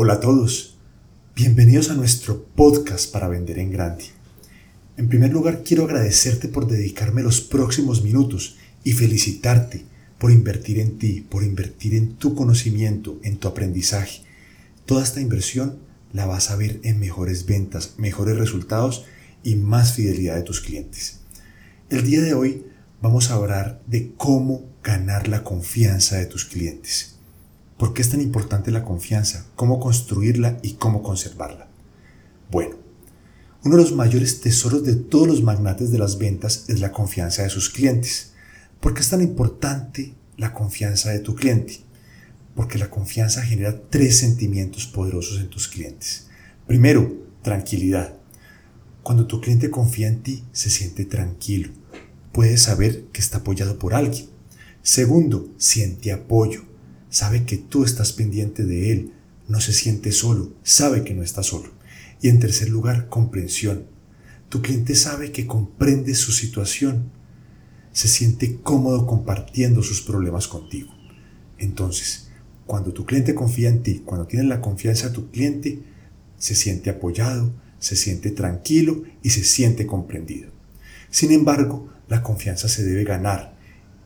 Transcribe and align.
Hola 0.00 0.12
a 0.12 0.20
todos, 0.20 0.76
bienvenidos 1.34 1.90
a 1.90 1.94
nuestro 1.94 2.44
podcast 2.54 3.10
para 3.10 3.26
vender 3.26 3.58
en 3.58 3.72
grande. 3.72 4.04
En 4.96 5.08
primer 5.08 5.32
lugar, 5.32 5.64
quiero 5.64 5.86
agradecerte 5.86 6.46
por 6.46 6.68
dedicarme 6.68 7.24
los 7.24 7.40
próximos 7.40 8.04
minutos 8.04 8.58
y 8.84 8.92
felicitarte 8.92 9.84
por 10.20 10.30
invertir 10.30 10.78
en 10.78 10.98
ti, 10.98 11.26
por 11.28 11.42
invertir 11.42 11.96
en 11.96 12.14
tu 12.14 12.36
conocimiento, 12.36 13.18
en 13.24 13.38
tu 13.38 13.48
aprendizaje. 13.48 14.20
Toda 14.86 15.02
esta 15.02 15.20
inversión 15.20 15.80
la 16.12 16.26
vas 16.26 16.52
a 16.52 16.56
ver 16.56 16.78
en 16.84 17.00
mejores 17.00 17.44
ventas, 17.44 17.94
mejores 17.96 18.38
resultados 18.38 19.04
y 19.42 19.56
más 19.56 19.94
fidelidad 19.94 20.36
de 20.36 20.42
tus 20.42 20.60
clientes. 20.60 21.22
El 21.90 22.04
día 22.04 22.22
de 22.22 22.34
hoy 22.34 22.66
vamos 23.02 23.32
a 23.32 23.34
hablar 23.34 23.82
de 23.88 24.12
cómo 24.16 24.64
ganar 24.84 25.26
la 25.26 25.42
confianza 25.42 26.18
de 26.18 26.26
tus 26.26 26.44
clientes. 26.44 27.17
¿Por 27.78 27.94
qué 27.94 28.02
es 28.02 28.10
tan 28.10 28.20
importante 28.20 28.72
la 28.72 28.84
confianza? 28.84 29.46
¿Cómo 29.54 29.78
construirla 29.78 30.58
y 30.62 30.72
cómo 30.72 31.00
conservarla? 31.00 31.68
Bueno, 32.50 32.74
uno 33.64 33.76
de 33.76 33.82
los 33.82 33.94
mayores 33.94 34.40
tesoros 34.40 34.82
de 34.82 34.96
todos 34.96 35.28
los 35.28 35.42
magnates 35.44 35.92
de 35.92 35.98
las 35.98 36.18
ventas 36.18 36.64
es 36.66 36.80
la 36.80 36.90
confianza 36.90 37.44
de 37.44 37.50
sus 37.50 37.70
clientes. 37.70 38.32
¿Por 38.80 38.94
qué 38.94 39.00
es 39.00 39.10
tan 39.10 39.22
importante 39.22 40.12
la 40.36 40.52
confianza 40.52 41.10
de 41.10 41.20
tu 41.20 41.36
cliente? 41.36 41.78
Porque 42.56 42.78
la 42.78 42.90
confianza 42.90 43.42
genera 43.42 43.80
tres 43.88 44.18
sentimientos 44.18 44.88
poderosos 44.88 45.38
en 45.38 45.48
tus 45.48 45.68
clientes. 45.68 46.26
Primero, 46.66 47.14
tranquilidad. 47.42 48.12
Cuando 49.04 49.28
tu 49.28 49.40
cliente 49.40 49.70
confía 49.70 50.08
en 50.08 50.24
ti, 50.24 50.42
se 50.50 50.68
siente 50.68 51.04
tranquilo. 51.04 51.70
Puede 52.32 52.58
saber 52.58 53.04
que 53.12 53.20
está 53.20 53.38
apoyado 53.38 53.78
por 53.78 53.94
alguien. 53.94 54.26
Segundo, 54.82 55.48
siente 55.58 56.10
apoyo 56.10 56.68
sabe 57.10 57.44
que 57.44 57.56
tú 57.56 57.84
estás 57.84 58.12
pendiente 58.12 58.64
de 58.64 58.92
él, 58.92 59.12
no 59.48 59.60
se 59.60 59.72
siente 59.72 60.12
solo, 60.12 60.52
sabe 60.62 61.04
que 61.04 61.14
no 61.14 61.22
está 61.22 61.42
solo. 61.42 61.70
Y 62.20 62.28
en 62.28 62.38
tercer 62.38 62.68
lugar, 62.68 63.08
comprensión. 63.08 63.86
Tu 64.48 64.62
cliente 64.62 64.94
sabe 64.94 65.32
que 65.32 65.46
comprende 65.46 66.14
su 66.14 66.32
situación, 66.32 67.10
se 67.92 68.08
siente 68.08 68.56
cómodo 68.62 69.06
compartiendo 69.06 69.82
sus 69.82 70.02
problemas 70.02 70.48
contigo. 70.48 70.92
Entonces, 71.58 72.28
cuando 72.66 72.92
tu 72.92 73.06
cliente 73.06 73.34
confía 73.34 73.68
en 73.68 73.82
ti, 73.82 74.02
cuando 74.04 74.26
tienes 74.26 74.48
la 74.48 74.60
confianza 74.60 75.08
de 75.08 75.14
tu 75.14 75.30
cliente, 75.30 75.82
se 76.36 76.54
siente 76.54 76.90
apoyado, 76.90 77.52
se 77.78 77.96
siente 77.96 78.30
tranquilo 78.30 79.02
y 79.22 79.30
se 79.30 79.44
siente 79.44 79.86
comprendido. 79.86 80.50
Sin 81.10 81.32
embargo, 81.32 81.88
la 82.08 82.22
confianza 82.22 82.68
se 82.68 82.84
debe 82.84 83.04
ganar 83.04 83.56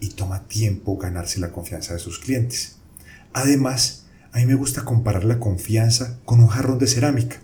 y 0.00 0.08
toma 0.10 0.46
tiempo 0.46 0.96
ganarse 0.96 1.40
la 1.40 1.52
confianza 1.52 1.94
de 1.94 1.98
sus 2.00 2.18
clientes. 2.18 2.76
Además, 3.36 4.06
a 4.32 4.38
mí 4.38 4.46
me 4.46 4.54
gusta 4.54 4.86
comparar 4.86 5.22
la 5.24 5.38
confianza 5.38 6.18
con 6.24 6.40
un 6.40 6.46
jarrón 6.46 6.78
de 6.78 6.86
cerámica. 6.86 7.36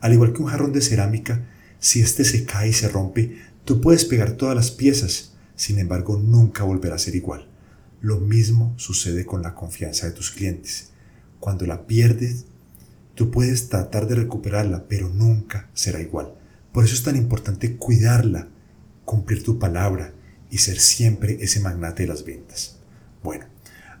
Al 0.00 0.12
igual 0.12 0.32
que 0.32 0.42
un 0.42 0.48
jarrón 0.48 0.72
de 0.72 0.80
cerámica, 0.80 1.46
si 1.78 2.00
éste 2.00 2.24
se 2.24 2.44
cae 2.44 2.70
y 2.70 2.72
se 2.72 2.88
rompe, 2.88 3.38
tú 3.64 3.80
puedes 3.80 4.04
pegar 4.04 4.32
todas 4.32 4.56
las 4.56 4.72
piezas, 4.72 5.34
sin 5.54 5.78
embargo 5.78 6.18
nunca 6.18 6.64
volverá 6.64 6.96
a 6.96 6.98
ser 6.98 7.14
igual. 7.14 7.46
Lo 8.00 8.18
mismo 8.18 8.74
sucede 8.78 9.26
con 9.26 9.42
la 9.42 9.54
confianza 9.54 10.08
de 10.08 10.12
tus 10.12 10.32
clientes. 10.32 10.90
Cuando 11.38 11.66
la 11.66 11.86
pierdes, 11.86 12.46
tú 13.14 13.30
puedes 13.30 13.68
tratar 13.68 14.08
de 14.08 14.16
recuperarla, 14.16 14.88
pero 14.88 15.08
nunca 15.08 15.70
será 15.72 16.00
igual. 16.00 16.34
Por 16.72 16.84
eso 16.84 16.96
es 16.96 17.04
tan 17.04 17.14
importante 17.14 17.76
cuidarla, 17.76 18.48
cumplir 19.04 19.44
tu 19.44 19.60
palabra 19.60 20.12
y 20.50 20.58
ser 20.58 20.80
siempre 20.80 21.38
ese 21.40 21.60
magnate 21.60 22.02
de 22.02 22.08
las 22.08 22.24
ventas. 22.24 22.80
Bueno, 23.22 23.44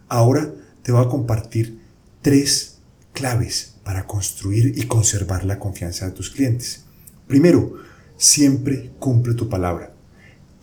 ahora 0.08 0.52
te 0.88 0.92
voy 0.92 1.04
a 1.04 1.10
compartir 1.10 1.80
tres 2.22 2.78
claves 3.12 3.74
para 3.84 4.06
construir 4.06 4.72
y 4.74 4.86
conservar 4.86 5.44
la 5.44 5.58
confianza 5.58 6.06
de 6.06 6.12
tus 6.12 6.30
clientes. 6.30 6.84
Primero, 7.26 7.74
siempre 8.16 8.92
cumple 8.98 9.34
tu 9.34 9.50
palabra. 9.50 9.92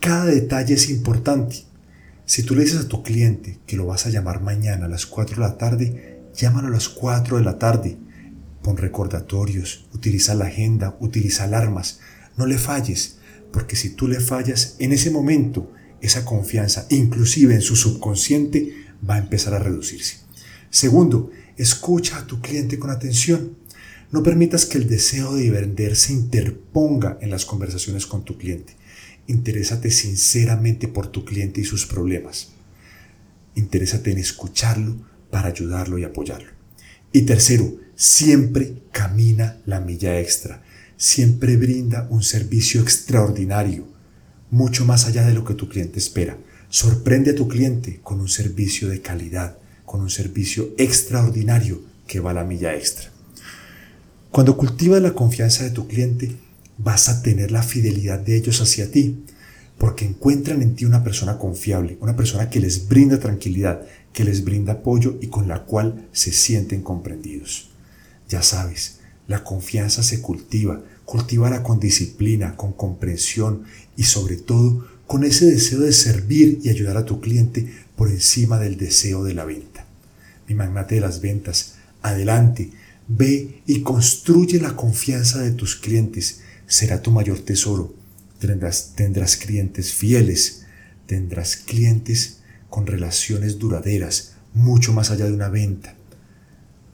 Cada 0.00 0.24
detalle 0.24 0.74
es 0.74 0.90
importante. 0.90 1.62
Si 2.24 2.42
tú 2.42 2.56
le 2.56 2.64
dices 2.64 2.80
a 2.80 2.88
tu 2.88 3.04
cliente 3.04 3.60
que 3.68 3.76
lo 3.76 3.86
vas 3.86 4.06
a 4.06 4.10
llamar 4.10 4.42
mañana 4.42 4.86
a 4.86 4.88
las 4.88 5.06
4 5.06 5.36
de 5.36 5.42
la 5.42 5.58
tarde, 5.58 6.18
llámalo 6.34 6.66
a 6.66 6.72
las 6.72 6.88
4 6.88 7.36
de 7.36 7.44
la 7.44 7.60
tarde. 7.60 7.96
Pon 8.62 8.78
recordatorios, 8.78 9.86
utiliza 9.94 10.34
la 10.34 10.46
agenda, 10.46 10.96
utiliza 10.98 11.44
alarmas. 11.44 12.00
No 12.36 12.46
le 12.46 12.58
falles, 12.58 13.18
porque 13.52 13.76
si 13.76 13.90
tú 13.90 14.08
le 14.08 14.18
fallas, 14.18 14.74
en 14.80 14.90
ese 14.90 15.12
momento 15.12 15.70
esa 16.00 16.24
confianza, 16.24 16.84
inclusive 16.90 17.54
en 17.54 17.62
su 17.62 17.76
subconsciente, 17.76 18.85
va 19.08 19.16
a 19.16 19.18
empezar 19.18 19.54
a 19.54 19.58
reducirse. 19.58 20.18
Segundo, 20.70 21.30
escucha 21.56 22.18
a 22.18 22.26
tu 22.26 22.40
cliente 22.40 22.78
con 22.78 22.90
atención. 22.90 23.56
No 24.12 24.22
permitas 24.22 24.66
que 24.66 24.78
el 24.78 24.88
deseo 24.88 25.34
de 25.34 25.50
vender 25.50 25.96
se 25.96 26.12
interponga 26.12 27.18
en 27.20 27.30
las 27.30 27.44
conversaciones 27.44 28.06
con 28.06 28.24
tu 28.24 28.36
cliente. 28.38 28.74
Interésate 29.26 29.90
sinceramente 29.90 30.86
por 30.86 31.08
tu 31.08 31.24
cliente 31.24 31.60
y 31.60 31.64
sus 31.64 31.86
problemas. 31.86 32.52
Interésate 33.54 34.12
en 34.12 34.18
escucharlo 34.18 34.96
para 35.30 35.48
ayudarlo 35.48 35.98
y 35.98 36.04
apoyarlo. 36.04 36.50
Y 37.12 37.22
tercero, 37.22 37.76
siempre 37.94 38.82
camina 38.92 39.58
la 39.64 39.80
milla 39.80 40.20
extra. 40.20 40.62
Siempre 40.96 41.56
brinda 41.56 42.06
un 42.10 42.22
servicio 42.22 42.80
extraordinario, 42.80 43.86
mucho 44.50 44.84
más 44.84 45.06
allá 45.06 45.26
de 45.26 45.34
lo 45.34 45.44
que 45.44 45.54
tu 45.54 45.68
cliente 45.68 45.98
espera. 45.98 46.38
Sorprende 46.78 47.30
a 47.30 47.34
tu 47.34 47.48
cliente 47.48 48.00
con 48.02 48.20
un 48.20 48.28
servicio 48.28 48.90
de 48.90 49.00
calidad, 49.00 49.56
con 49.86 50.02
un 50.02 50.10
servicio 50.10 50.74
extraordinario 50.76 51.80
que 52.06 52.20
va 52.20 52.32
a 52.32 52.34
la 52.34 52.44
milla 52.44 52.74
extra. 52.74 53.10
Cuando 54.30 54.58
cultivas 54.58 55.00
la 55.00 55.14
confianza 55.14 55.64
de 55.64 55.70
tu 55.70 55.88
cliente, 55.88 56.36
vas 56.76 57.08
a 57.08 57.22
tener 57.22 57.50
la 57.50 57.62
fidelidad 57.62 58.18
de 58.18 58.36
ellos 58.36 58.60
hacia 58.60 58.90
ti, 58.90 59.24
porque 59.78 60.04
encuentran 60.04 60.60
en 60.60 60.76
ti 60.76 60.84
una 60.84 61.02
persona 61.02 61.38
confiable, 61.38 61.96
una 62.02 62.14
persona 62.14 62.50
que 62.50 62.60
les 62.60 62.86
brinda 62.86 63.18
tranquilidad, 63.18 63.80
que 64.12 64.24
les 64.24 64.44
brinda 64.44 64.74
apoyo 64.74 65.16
y 65.22 65.28
con 65.28 65.48
la 65.48 65.62
cual 65.64 66.06
se 66.12 66.30
sienten 66.30 66.82
comprendidos. 66.82 67.70
Ya 68.28 68.42
sabes, 68.42 68.98
la 69.28 69.44
confianza 69.44 70.02
se 70.02 70.20
cultiva, 70.20 70.82
cultívala 71.06 71.62
con 71.62 71.80
disciplina, 71.80 72.54
con 72.54 72.74
comprensión 72.74 73.62
y 73.96 74.02
sobre 74.02 74.36
todo 74.36 74.84
con 75.06 75.24
ese 75.24 75.46
deseo 75.46 75.80
de 75.80 75.92
servir 75.92 76.60
y 76.62 76.70
ayudar 76.70 76.96
a 76.96 77.04
tu 77.04 77.20
cliente 77.20 77.66
por 77.96 78.10
encima 78.10 78.58
del 78.58 78.76
deseo 78.76 79.24
de 79.24 79.34
la 79.34 79.44
venta. 79.44 79.86
Mi 80.48 80.54
magnate 80.54 80.96
de 80.96 81.00
las 81.00 81.20
ventas, 81.20 81.74
adelante, 82.02 82.70
ve 83.08 83.62
y 83.66 83.82
construye 83.82 84.60
la 84.60 84.76
confianza 84.76 85.40
de 85.40 85.52
tus 85.52 85.76
clientes. 85.76 86.40
Será 86.66 87.02
tu 87.02 87.10
mayor 87.10 87.38
tesoro. 87.40 87.94
Tendrás, 88.38 88.92
tendrás 88.96 89.36
clientes 89.36 89.92
fieles, 89.92 90.66
tendrás 91.06 91.56
clientes 91.56 92.38
con 92.68 92.86
relaciones 92.86 93.58
duraderas, 93.58 94.34
mucho 94.52 94.92
más 94.92 95.10
allá 95.10 95.26
de 95.26 95.32
una 95.32 95.48
venta. 95.48 95.94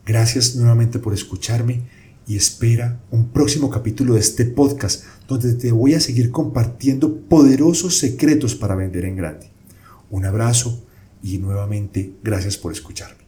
Gracias 0.05 0.55
nuevamente 0.55 0.99
por 0.99 1.13
escucharme 1.13 1.81
y 2.27 2.35
espera 2.35 3.01
un 3.11 3.29
próximo 3.29 3.69
capítulo 3.69 4.13
de 4.13 4.19
este 4.19 4.45
podcast 4.45 5.03
donde 5.27 5.53
te 5.53 5.71
voy 5.71 5.93
a 5.93 5.99
seguir 5.99 6.31
compartiendo 6.31 7.15
poderosos 7.21 7.97
secretos 7.97 8.55
para 8.55 8.75
vender 8.75 9.05
en 9.05 9.15
grande. 9.15 9.49
Un 10.09 10.25
abrazo 10.25 10.83
y 11.21 11.37
nuevamente 11.37 12.13
gracias 12.23 12.57
por 12.57 12.71
escucharme. 12.71 13.22